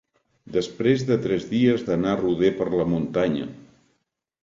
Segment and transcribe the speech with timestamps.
[0.55, 3.51] Després de tres dies d'anar roder per la muntanya.